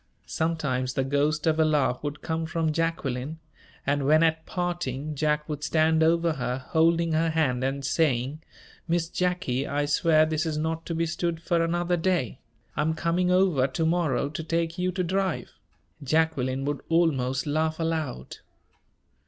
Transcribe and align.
Sometimes 0.25 0.95
the 0.95 1.03
ghost 1.03 1.45
of 1.45 1.59
a 1.59 1.63
laugh 1.63 1.99
would 2.03 2.23
come 2.23 2.47
from 2.47 2.71
Jacqueline, 2.73 3.37
and 3.85 4.03
when, 4.07 4.23
at 4.23 4.47
parting, 4.47 5.13
Jack 5.13 5.47
would 5.47 5.63
stand 5.63 6.01
over 6.01 6.31
her, 6.33 6.57
holding 6.69 7.11
her 7.11 7.29
hand 7.29 7.63
and 7.63 7.85
saying, 7.85 8.41
"Miss 8.87 9.07
Jacky, 9.09 9.67
I 9.67 9.85
swear 9.85 10.25
this 10.25 10.43
is 10.47 10.57
not 10.57 10.87
to 10.87 10.95
be 10.95 11.05
stood 11.05 11.39
for 11.39 11.63
another 11.63 11.97
day! 11.97 12.39
I'm 12.75 12.95
coming 12.95 13.29
over 13.29 13.67
to 13.67 13.85
morrow 13.85 14.29
to 14.29 14.43
take 14.43 14.79
you 14.79 14.91
to 14.91 15.03
drive!" 15.03 15.51
Jacqueline 16.03 16.65
would 16.65 16.81
almost 16.89 17.45
laugh 17.45 17.79
aloud. 17.79 18.37